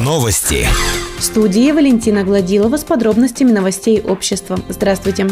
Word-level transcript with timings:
Новости. 0.00 0.66
В 1.16 1.22
студии 1.22 1.70
Валентина 1.70 2.24
Гладилова 2.24 2.76
с 2.76 2.82
подробностями 2.82 3.52
новостей 3.52 4.00
общества. 4.00 4.58
Здравствуйте. 4.68 5.28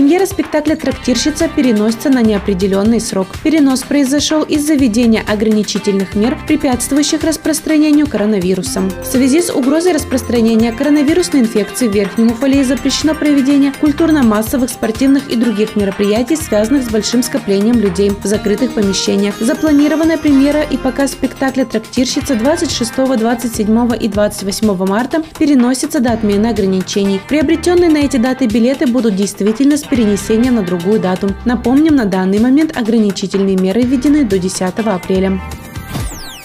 Премьера 0.00 0.24
спектакля 0.24 0.76
«Трактирщица» 0.76 1.46
переносится 1.46 2.08
на 2.08 2.22
неопределенный 2.22 3.02
срок. 3.02 3.26
Перенос 3.44 3.82
произошел 3.82 4.42
из-за 4.42 4.72
введения 4.72 5.22
ограничительных 5.28 6.14
мер, 6.14 6.38
препятствующих 6.46 7.22
распространению 7.22 8.06
коронавируса. 8.06 8.80
В 8.80 9.04
связи 9.04 9.42
с 9.42 9.50
угрозой 9.50 9.92
распространения 9.92 10.72
коронавирусной 10.72 11.42
инфекции 11.42 11.86
в 11.86 11.92
Верхнем 11.92 12.28
Уфалее 12.28 12.64
запрещено 12.64 13.14
проведение 13.14 13.74
культурно-массовых, 13.78 14.70
спортивных 14.70 15.28
и 15.28 15.36
других 15.36 15.76
мероприятий, 15.76 16.36
связанных 16.36 16.84
с 16.84 16.88
большим 16.88 17.22
скоплением 17.22 17.78
людей 17.78 18.10
в 18.10 18.26
закрытых 18.26 18.72
помещениях. 18.72 19.34
Запланированная 19.38 20.16
премьера 20.16 20.62
и 20.62 20.78
показ 20.78 21.10
спектакля 21.12 21.66
«Трактирщица» 21.66 22.36
26, 22.36 22.90
27 23.18 23.90
и 24.00 24.08
28 24.08 24.86
марта 24.86 25.22
переносится 25.38 26.00
до 26.00 26.12
отмены 26.12 26.46
ограничений. 26.46 27.20
Приобретенные 27.28 27.90
на 27.90 27.98
эти 27.98 28.16
даты 28.16 28.46
билеты 28.46 28.86
будут 28.86 29.14
действительно 29.14 29.76
с 29.76 29.89
перенесением 29.90 30.54
на 30.54 30.62
другую 30.62 31.00
дату. 31.00 31.30
Напомним, 31.44 31.96
на 31.96 32.04
данный 32.04 32.38
момент 32.38 32.76
ограничительные 32.76 33.56
меры 33.56 33.82
введены 33.82 34.24
до 34.24 34.38
10 34.38 34.62
апреля. 34.78 35.40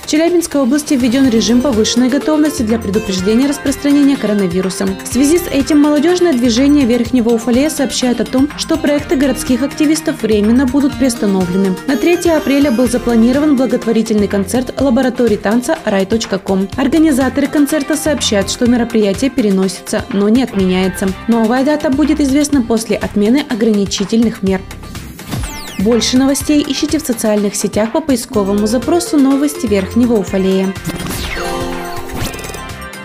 В 0.05 0.07
Челябинской 0.07 0.61
области 0.61 0.93
введен 0.93 1.27
режим 1.27 1.61
повышенной 1.61 2.09
готовности 2.09 2.61
для 2.61 2.77
предупреждения 2.77 3.47
распространения 3.47 4.15
коронавируса. 4.15 4.85
В 4.85 5.07
связи 5.07 5.39
с 5.39 5.47
этим 5.47 5.79
молодежное 5.79 6.31
движение 6.31 6.85
Верхнего 6.85 7.29
Уфалея 7.29 7.71
сообщает 7.71 8.21
о 8.21 8.23
том, 8.23 8.47
что 8.55 8.77
проекты 8.77 9.15
городских 9.15 9.63
активистов 9.63 10.21
временно 10.21 10.67
будут 10.67 10.95
приостановлены. 10.99 11.75
На 11.87 11.97
3 11.97 12.29
апреля 12.29 12.69
был 12.69 12.87
запланирован 12.87 13.55
благотворительный 13.55 14.27
концерт 14.27 14.79
лаборатории 14.79 15.37
танца 15.37 15.79
рай.ком. 15.85 16.69
Организаторы 16.77 17.47
концерта 17.47 17.97
сообщают, 17.97 18.51
что 18.51 18.69
мероприятие 18.69 19.31
переносится, 19.31 20.05
но 20.13 20.29
не 20.29 20.43
отменяется. 20.43 21.07
Новая 21.27 21.65
дата 21.65 21.90
будет 21.90 22.19
известна 22.19 22.62
после 22.62 22.95
отмены 22.95 23.43
ограничительных 23.49 24.43
мер. 24.43 24.62
Больше 25.79 26.18
новостей 26.18 26.65
ищите 26.68 26.99
в 26.99 27.01
социальных 27.01 27.55
сетях 27.55 27.91
по 27.91 28.01
поисковому 28.01 28.65
запросу 28.65 29.18
«Новости 29.18 29.65
Верхнего 29.68 30.13
Уфалея». 30.13 30.73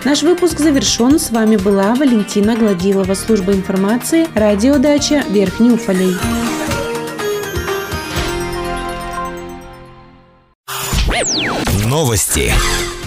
Наш 0.03 0.23
выпуск 0.23 0.57
завершен. 0.59 1.19
С 1.19 1.29
вами 1.29 1.57
была 1.57 1.93
Валентина 1.93 2.55
Гладилова, 2.55 3.13
служба 3.13 3.53
информации, 3.53 4.27
радиодача 4.33 5.23
Верхний 5.29 5.71
Уфалей. 5.71 6.15
Новости. 11.85 12.51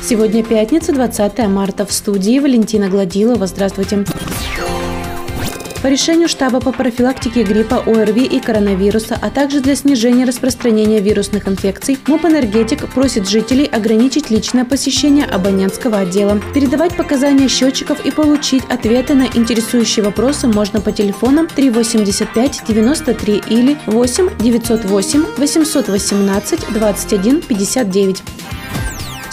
Сегодня 0.02 0.44
пятница, 0.44 0.92
20 0.92 1.38
марта. 1.48 1.84
В 1.86 1.92
студии 1.92 2.38
Валентина 2.38 2.88
Гладилова. 2.88 3.46
Здравствуйте. 3.46 4.04
По 5.84 5.88
решению 5.88 6.28
штаба 6.28 6.60
по 6.60 6.72
профилактике 6.72 7.42
гриппа, 7.42 7.82
ОРВИ 7.84 8.24
и 8.24 8.40
коронавируса, 8.40 9.18
а 9.20 9.28
также 9.28 9.60
для 9.60 9.76
снижения 9.76 10.24
распространения 10.24 10.98
вирусных 10.98 11.46
инфекций, 11.46 11.98
МУП 12.06 12.24
«Энергетик» 12.24 12.88
просит 12.88 13.28
жителей 13.28 13.66
ограничить 13.66 14.30
личное 14.30 14.64
посещение 14.64 15.26
абонентского 15.26 15.98
отдела. 15.98 16.40
Передавать 16.54 16.96
показания 16.96 17.48
счетчиков 17.48 18.02
и 18.06 18.10
получить 18.10 18.64
ответы 18.70 19.12
на 19.12 19.26
интересующие 19.34 20.02
вопросы 20.02 20.48
можно 20.48 20.80
по 20.80 20.90
телефонам 20.90 21.48
385 21.48 22.62
93 22.66 23.42
или 23.50 23.76
8 23.84 24.38
908 24.38 25.24
818 25.36 26.72
21 26.72 27.42
59 27.42 28.22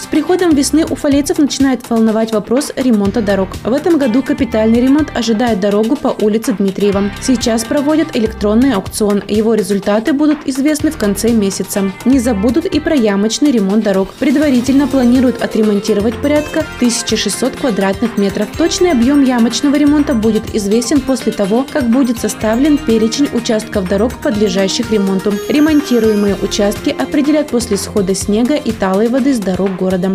приходом 0.08 0.56
весны 0.56 0.86
уфалейцев 0.86 1.38
начинает 1.38 1.88
волновать 1.90 2.34
вопрос 2.34 2.72
ремонта 2.76 3.22
дорог. 3.22 3.50
В 3.64 3.72
этом 3.72 3.98
году 4.00 4.24
капитальный 4.24 4.82
ремонт 4.82 5.12
ожидает 5.16 5.60
дорогу 5.60 5.96
по 5.96 6.16
улице 6.22 6.54
Дмитриева. 6.54 7.12
Сейчас 7.22 7.64
проводят 7.64 8.16
электронный 8.16 8.74
аукцион. 8.74 9.24
Его 9.28 9.54
результаты 9.54 10.14
будут 10.14 10.48
известны 10.48 10.90
в 10.90 10.98
конце 10.98 11.30
месяца. 11.30 11.92
Не 12.04 12.20
забудут 12.20 12.66
и 12.66 12.80
про 12.80 12.96
ямочный 12.96 13.52
ремонт 13.52 13.84
дорог. 13.84 14.14
Предварительно 14.16 14.88
планируют 14.88 15.42
отремонтировать 15.42 16.20
порядка 16.22 16.66
1600 16.78 17.58
квадратных 17.58 18.18
метров. 18.18 18.48
Точный 18.58 18.92
объем 18.92 19.24
ямочного 19.24 19.76
ремонта 19.76 20.14
будет 20.16 20.56
известен 20.56 21.00
после 21.00 21.32
того, 21.32 21.66
как 21.72 21.90
будет 21.90 22.20
составлен 22.20 22.78
перечень 22.78 23.30
участков 23.34 23.88
дорог, 23.88 24.14
подлежащих 24.18 24.92
ремонту. 24.92 25.34
Ремонтируемые 25.48 26.36
участки 26.42 26.90
определят 26.90 27.50
после 27.50 27.78
схода 27.78 28.16
снега 28.16 28.56
и 28.56 28.72
талой 28.72 29.08
воды 29.08 29.34
с 29.36 29.40
дорог 29.40 29.76
города 29.76 29.91
городом. 29.91 30.15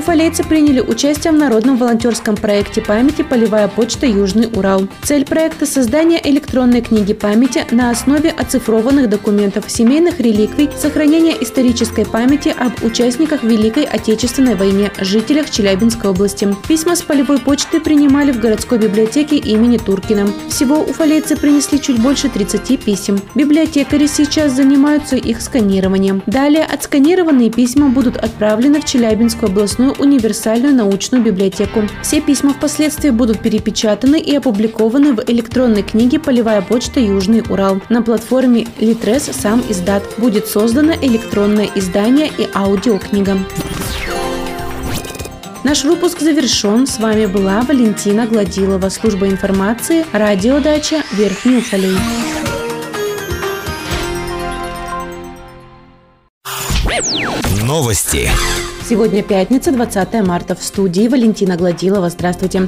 Уфалейцы 0.00 0.42
приняли 0.42 0.80
участие 0.80 1.30
в 1.30 1.36
народном 1.36 1.76
волонтерском 1.76 2.34
проекте 2.34 2.80
памяти 2.80 3.20
«Полевая 3.20 3.68
почта 3.68 4.06
Южный 4.06 4.48
Урал». 4.50 4.88
Цель 5.02 5.26
проекта– 5.26 5.66
создание 5.66 6.18
электронной 6.26 6.80
книги 6.80 7.12
памяти 7.12 7.66
на 7.70 7.90
основе 7.90 8.30
оцифрованных 8.30 9.10
документов, 9.10 9.70
семейных 9.70 10.18
реликвий, 10.18 10.70
сохранение 10.74 11.34
исторической 11.42 12.06
памяти 12.06 12.48
об 12.48 12.82
участниках 12.82 13.42
Великой 13.42 13.84
Отечественной 13.84 14.54
войне, 14.54 14.90
жителях 15.02 15.50
Челябинской 15.50 16.08
области. 16.08 16.48
Письма 16.66 16.96
с 16.96 17.02
полевой 17.02 17.38
почты 17.38 17.78
принимали 17.78 18.32
в 18.32 18.40
городской 18.40 18.78
библиотеке 18.78 19.36
имени 19.36 19.76
Туркина. 19.76 20.28
Всего 20.48 20.76
уфалейцы 20.80 21.36
принесли 21.36 21.78
чуть 21.78 22.00
больше 22.00 22.30
30 22.30 22.82
писем. 22.82 23.20
Библиотекари 23.34 24.06
сейчас 24.06 24.52
занимаются 24.52 25.16
их 25.16 25.42
сканированием. 25.42 26.22
Далее 26.24 26.64
отсканированные 26.64 27.50
письма 27.50 27.90
будут 27.90 28.16
отправлены 28.16 28.80
в 28.80 28.86
Челябинскую 28.86 29.50
областную 29.50 29.89
единую 29.90 29.94
универсальную 29.98 30.74
научную 30.74 31.22
библиотеку. 31.22 31.82
Все 32.02 32.20
письма 32.20 32.52
впоследствии 32.52 33.10
будут 33.10 33.40
перепечатаны 33.40 34.20
и 34.20 34.36
опубликованы 34.36 35.12
в 35.14 35.24
электронной 35.28 35.82
книге 35.82 36.18
«Полевая 36.18 36.62
почта 36.62 37.00
Южный 37.00 37.42
Урал». 37.48 37.80
На 37.88 38.02
платформе 38.02 38.66
Литрес 38.78 39.24
сам 39.24 39.62
издат. 39.68 40.02
Будет 40.18 40.46
создано 40.46 40.92
электронное 40.92 41.68
издание 41.74 42.28
и 42.38 42.48
аудиокнига. 42.54 43.38
Наш 45.62 45.84
выпуск 45.84 46.20
завершен. 46.20 46.86
С 46.86 46.98
вами 46.98 47.26
была 47.26 47.60
Валентина 47.62 48.26
Гладилова, 48.26 48.88
служба 48.88 49.28
информации, 49.28 50.06
радиодача 50.12 51.02
Верхний 51.12 51.58
Уфалей. 51.58 51.96
Новости. 57.62 58.30
Сегодня 58.90 59.22
пятница, 59.22 59.70
20 59.70 60.26
марта. 60.26 60.56
В 60.56 60.64
студии 60.64 61.06
Валентина 61.06 61.56
Гладилова. 61.56 62.10
Здравствуйте. 62.10 62.66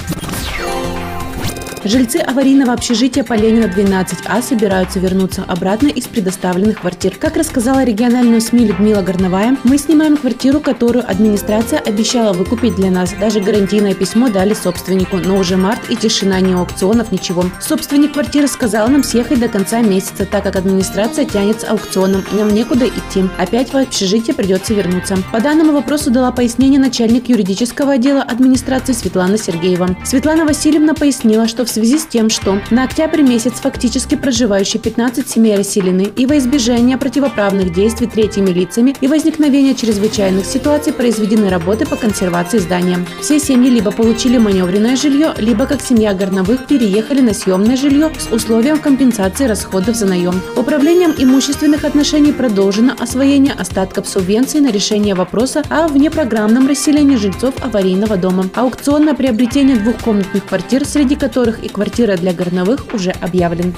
Жильцы 1.85 2.19
аварийного 2.19 2.75
общежития 2.75 3.25
по 3.25 3.33
Ленина 3.33 3.65
12А 3.65 4.41
собираются 4.41 5.01
вернуться 5.01 5.43
обратно 5.49 5.89
из 5.89 6.05
предоставленных 6.05 6.81
квартир. 6.81 7.17
Как 7.19 7.37
рассказала 7.37 7.83
региональную 7.83 8.41
СМИ 8.41 8.67
Людмила 8.67 9.03
Горновая, 9.03 9.57
мы 9.65 9.79
снимаем 9.79 10.17
квартиру, 10.17 10.61
которую 10.61 11.05
администрация 11.11 11.81
обещала 11.81 12.33
выкупить 12.33 12.77
для 12.77 12.93
нас. 12.93 13.13
Даже 13.19 13.41
гарантийное 13.41 13.95
письмо 13.95 14.29
дали 14.29 14.55
собственнику, 14.55 15.17
но 15.17 15.37
уже 15.39 15.57
март 15.57 15.91
и 15.91 15.97
тишина, 15.97 16.39
ни 16.39 16.53
аукционов, 16.53 17.11
ничего. 17.11 17.47
Собственник 17.61 18.13
квартиры 18.13 18.47
сказал 18.47 18.87
нам 18.87 19.03
съехать 19.03 19.41
до 19.41 19.49
конца 19.49 19.81
месяца, 19.81 20.25
так 20.25 20.45
как 20.45 20.55
администрация 20.55 21.25
тянет 21.25 21.63
с 21.63 21.65
аукционом, 21.65 22.23
нам 22.31 22.55
некуда 22.55 22.87
идти. 22.87 23.29
Опять 23.39 23.73
в 23.73 23.77
общежитие 23.77 24.37
придется 24.37 24.73
вернуться. 24.73 25.19
По 25.33 25.41
данному 25.41 25.73
вопросу 25.73 26.13
дала 26.13 26.31
пояснение 26.31 26.79
начальник 26.79 27.29
юридического 27.29 27.95
отдела 27.95 28.23
администрации 28.23 28.93
Светлана 28.93 29.37
Сергеева. 29.37 29.97
Светлана 30.05 30.45
Васильевна 30.45 30.95
пояснила, 30.95 31.49
что 31.49 31.65
в 31.65 31.72
связи 31.73 31.99
с 31.99 32.07
тем, 32.07 32.29
что 32.29 32.61
на 32.71 32.85
октябрь 32.85 33.23
месяц 33.23 33.55
фактически 33.55 34.15
проживающие 34.15 34.81
15 34.81 35.29
семей 35.29 35.57
расселены 35.57 36.13
и 36.15 36.27
во 36.27 36.39
избежание 36.39 36.99
противоправных 36.99 37.73
действий 37.73 38.07
третьими 38.07 38.51
лицами 38.51 38.95
и 39.01 39.07
возникновения 39.07 39.75
чрезвычайных 39.75 40.45
ситуаций 40.45 40.93
произведены 40.93 41.49
работы 41.49 41.87
по 41.87 41.97
консервации 41.97 42.59
здания. 42.59 42.99
Все 43.21 43.39
семьи 43.39 43.71
либо 43.71 43.91
получили 43.91 44.39
маневренное 44.39 44.97
жилье, 44.97 45.35
либо 45.39 45.67
как 45.67 45.81
семья 45.81 46.13
Горновых 46.13 46.67
переехали 46.67 47.21
на 47.21 47.33
съемное 47.33 47.77
жилье 47.77 48.11
с 48.19 48.31
условием 48.33 48.79
компенсации 48.79 49.47
расходов 49.47 49.97
за 49.97 50.07
наем. 50.07 50.35
Управлением 50.57 51.15
имущественных 51.17 51.85
отношений 51.85 52.33
продолжено 52.33 52.93
освоение 52.99 53.55
остатков 53.55 54.09
субвенции 54.09 54.59
на 54.59 54.71
решение 54.71 55.15
вопроса 55.15 55.63
о 55.71 55.89
внепрограммном 55.89 56.69
расселении 56.69 57.17
жильцов 57.17 57.55
аварийного 57.63 58.17
дома. 58.17 58.45
Аукцион 58.55 59.05
на 59.05 59.15
приобретение 59.15 59.77
двухкомнатных 59.77 60.45
квартир, 60.45 60.85
среди 60.85 61.17
которых 61.17 61.62
и 61.63 61.69
квартира 61.69 62.17
для 62.17 62.33
горновых 62.33 62.93
уже 62.93 63.11
объявлен. 63.11 63.75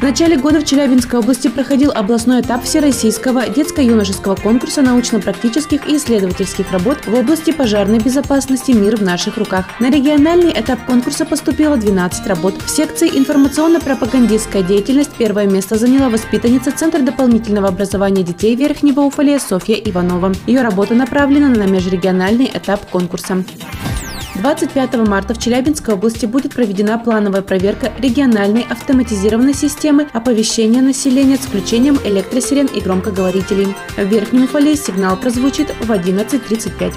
В 0.00 0.02
начале 0.02 0.38
года 0.38 0.60
в 0.60 0.64
Челябинской 0.64 1.18
области 1.18 1.48
проходил 1.48 1.90
областной 1.90 2.40
этап 2.40 2.64
Всероссийского 2.64 3.50
детско-юношеского 3.50 4.34
конкурса 4.34 4.80
научно-практических 4.80 5.86
и 5.86 5.98
исследовательских 5.98 6.72
работ 6.72 7.06
в 7.06 7.14
области 7.14 7.52
пожарной 7.52 7.98
безопасности 7.98 8.70
«Мир 8.70 8.96
в 8.96 9.02
наших 9.02 9.36
руках». 9.36 9.66
На 9.78 9.90
региональный 9.90 10.52
этап 10.52 10.86
конкурса 10.86 11.26
поступило 11.26 11.76
12 11.76 12.26
работ. 12.28 12.54
В 12.62 12.70
секции 12.70 13.10
информационно-пропагандистская 13.10 14.62
деятельность 14.62 15.12
первое 15.18 15.46
место 15.46 15.76
заняла 15.76 16.08
воспитанница 16.08 16.72
Центра 16.72 17.00
дополнительного 17.00 17.68
образования 17.68 18.22
детей 18.22 18.56
Верхнего 18.56 19.02
Уфалея 19.02 19.38
Софья 19.38 19.74
Иванова. 19.74 20.32
Ее 20.46 20.62
работа 20.62 20.94
направлена 20.94 21.50
на 21.50 21.66
межрегиональный 21.66 22.50
этап 22.54 22.88
конкурса. 22.88 23.44
25 24.40 25.06
марта 25.06 25.34
в 25.34 25.38
Челябинской 25.38 25.94
области 25.94 26.24
будет 26.24 26.54
проведена 26.54 26.98
плановая 26.98 27.42
проверка 27.42 27.92
региональной 27.98 28.62
автоматизированной 28.62 29.52
системы 29.52 30.08
оповещения 30.14 30.80
населения 30.80 31.36
с 31.36 31.40
включением 31.40 31.98
электросирен 32.04 32.64
и 32.66 32.80
громкоговорителей. 32.80 33.74
В 33.96 34.04
Верхнем 34.04 34.44
Уфале 34.44 34.76
сигнал 34.76 35.18
прозвучит 35.18 35.68
в 35.80 35.90
11.35. 35.90 36.94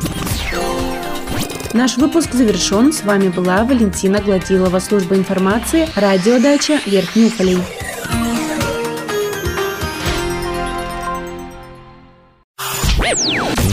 Наш 1.74 1.98
выпуск 1.98 2.34
завершен. 2.34 2.94
С 2.94 3.04
вами 3.04 3.28
была 3.28 3.66
Валентина 3.66 4.22
Гладилова, 4.22 4.80
служба 4.80 5.16
информации, 5.16 5.90
радиодача 5.95 6.80
Верхний 6.86 7.25
Уфалей. 7.25 7.57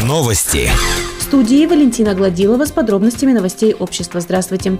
Новости 0.02 0.70
студии 1.30 1.64
Валентина 1.64 2.12
Гладилова 2.12 2.64
с 2.64 2.72
подробностями 2.72 3.32
новостей 3.32 3.72
общества. 3.72 4.20
Здравствуйте. 4.20 4.78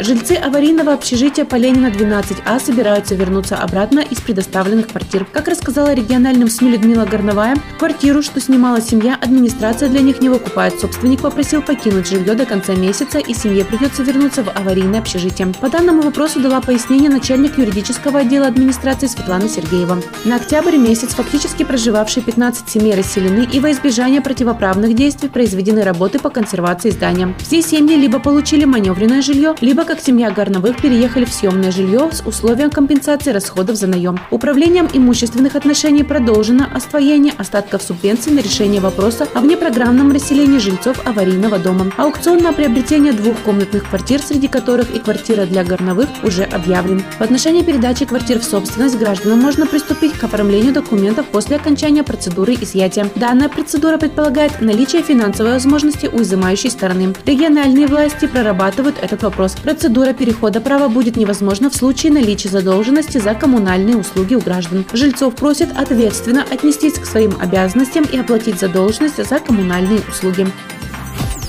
Жильцы 0.00 0.34
аварийного 0.34 0.92
общежития 0.92 1.44
по 1.44 1.56
Ленина 1.56 1.88
12А 1.88 2.64
собираются 2.64 3.16
вернуться 3.16 3.56
обратно 3.56 3.98
из 3.98 4.20
предоставленных 4.20 4.86
квартир. 4.86 5.26
Как 5.32 5.48
рассказала 5.48 5.92
региональным 5.92 6.48
СМИ 6.48 6.70
Людмила 6.70 7.04
Горновая, 7.04 7.56
квартиру, 7.80 8.22
что 8.22 8.40
снимала 8.40 8.80
семья, 8.80 9.18
администрация 9.20 9.88
для 9.88 10.00
них 10.00 10.20
не 10.20 10.28
выкупает. 10.28 10.78
Собственник 10.78 11.20
попросил 11.20 11.62
покинуть 11.62 12.06
жилье 12.06 12.34
до 12.34 12.46
конца 12.46 12.76
месяца, 12.76 13.18
и 13.18 13.34
семье 13.34 13.64
придется 13.64 14.04
вернуться 14.04 14.44
в 14.44 14.50
аварийное 14.50 15.00
общежитие. 15.00 15.52
По 15.60 15.68
данному 15.68 16.02
вопросу 16.02 16.38
дала 16.38 16.60
пояснение 16.60 17.10
начальник 17.10 17.58
юридического 17.58 18.20
отдела 18.20 18.46
администрации 18.46 19.08
Светлана 19.08 19.48
Сергеева. 19.48 20.00
На 20.24 20.36
октябрь 20.36 20.76
месяц 20.76 21.08
фактически 21.14 21.64
проживавшие 21.64 22.22
15 22.22 22.68
семей 22.68 22.94
расселены, 22.94 23.48
и 23.52 23.58
во 23.58 23.72
избежание 23.72 24.20
противоправных 24.20 24.94
действий 24.94 25.28
произведены 25.28 25.82
работы 25.82 26.20
по 26.20 26.30
консервации 26.30 26.90
здания. 26.90 27.34
Все 27.40 27.62
семьи 27.62 27.96
либо 27.96 28.20
получили 28.20 28.64
маневренное 28.64 29.22
жилье, 29.22 29.56
либо 29.60 29.87
как 29.88 30.00
семья 30.00 30.30
Горновых 30.30 30.82
переехали 30.82 31.24
в 31.24 31.32
съемное 31.32 31.72
жилье 31.72 32.10
с 32.12 32.20
условием 32.20 32.70
компенсации 32.70 33.30
расходов 33.30 33.76
за 33.76 33.86
наем. 33.86 34.20
Управлением 34.30 34.86
имущественных 34.92 35.56
отношений 35.56 36.02
продолжено 36.02 36.66
освоение 36.74 37.32
остатков 37.38 37.82
субвенций 37.82 38.32
на 38.32 38.40
решение 38.40 38.82
вопроса 38.82 39.26
о 39.32 39.40
внепрограммном 39.40 40.12
расселении 40.12 40.58
жильцов 40.58 41.00
аварийного 41.06 41.58
дома. 41.58 41.90
Аукцион 41.96 42.42
на 42.42 42.52
приобретение 42.52 43.14
двухкомнатных 43.14 43.88
квартир, 43.88 44.20
среди 44.20 44.46
которых 44.46 44.94
и 44.94 44.98
квартира 44.98 45.46
для 45.46 45.64
Горновых, 45.64 46.10
уже 46.22 46.42
объявлен. 46.42 47.02
В 47.18 47.22
отношении 47.22 47.62
передачи 47.62 48.04
квартир 48.04 48.40
в 48.40 48.44
собственность 48.44 48.98
гражданам 48.98 49.40
можно 49.40 49.66
приступить 49.66 50.12
к 50.12 50.22
оформлению 50.22 50.74
документов 50.74 51.24
после 51.28 51.56
окончания 51.56 52.02
процедуры 52.02 52.52
изъятия. 52.60 53.10
Данная 53.14 53.48
процедура 53.48 53.96
предполагает 53.96 54.60
наличие 54.60 55.02
финансовой 55.02 55.52
возможности 55.52 56.10
у 56.12 56.20
изымающей 56.20 56.70
стороны. 56.70 57.14
Региональные 57.24 57.86
власти 57.86 58.26
прорабатывают 58.26 58.96
этот 59.00 59.22
вопрос. 59.22 59.56
Процедура 59.78 60.12
перехода 60.12 60.60
права 60.60 60.88
будет 60.88 61.16
невозможна 61.16 61.70
в 61.70 61.74
случае 61.76 62.10
наличия 62.10 62.48
задолженности 62.48 63.18
за 63.18 63.34
коммунальные 63.34 63.96
услуги 63.96 64.34
у 64.34 64.40
граждан. 64.40 64.84
Жильцов 64.92 65.36
просят 65.36 65.68
ответственно 65.76 66.44
отнестись 66.50 66.94
к 66.94 67.06
своим 67.06 67.36
обязанностям 67.40 68.02
и 68.02 68.18
оплатить 68.18 68.58
задолженность 68.58 69.24
за 69.24 69.38
коммунальные 69.38 70.00
услуги. 70.08 70.48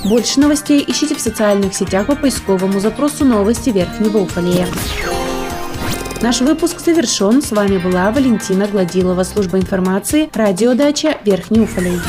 Больше 0.05 0.39
новостей 0.39 0.85
ищите 0.87 1.15
в 1.15 1.19
социальных 1.19 1.73
сетях 1.73 2.05
по 2.05 2.15
поисковому 2.15 2.79
запросу 2.79 3.25
«Новости 3.25 3.71
Верхнего 3.71 4.19
Уфалея». 4.19 4.67
Наш 6.21 6.41
выпуск 6.41 6.81
завершен. 6.81 7.41
С 7.41 7.49
вами 7.49 7.79
была 7.79 8.11
Валентина 8.11 8.67
Гладилова, 8.67 9.23
служба 9.23 9.57
информации, 9.57 10.29
радиодача 10.35 11.17
Верхний 11.25 11.61
Уфалей. 11.61 11.99